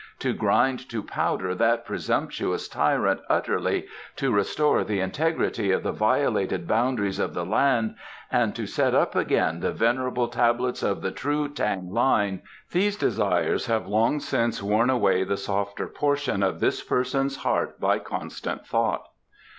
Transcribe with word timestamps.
"To 0.17 0.33
grind 0.33 0.89
to 0.89 1.03
powder 1.03 1.53
that 1.53 1.85
presumptuous 1.85 2.67
tyrant 2.67 3.19
utterly, 3.29 3.85
to 4.15 4.31
restore 4.33 4.83
the 4.83 4.99
integrity 4.99 5.69
of 5.71 5.83
the 5.83 5.91
violated 5.91 6.67
boundaries 6.67 7.19
of 7.19 7.35
the 7.35 7.45
land, 7.45 7.93
and 8.31 8.55
to 8.55 8.65
set 8.65 8.95
up 8.95 9.15
again 9.15 9.59
the 9.59 9.71
venerable 9.71 10.27
Tablets 10.27 10.81
of 10.81 11.03
the 11.03 11.11
true 11.11 11.47
Tang 11.47 11.91
line 11.93 12.41
these 12.71 12.97
desires 12.97 13.67
have 13.67 13.85
long 13.85 14.19
since 14.19 14.63
worn 14.63 14.89
away 14.89 15.23
the 15.23 15.37
softer 15.37 15.85
portion 15.87 16.41
of 16.41 16.61
this 16.61 16.81
person's 16.83 17.35
heart 17.35 17.79
by 17.79 17.99
constant 17.99 18.65
thought." 18.65 19.07